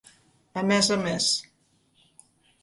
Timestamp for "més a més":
0.69-1.27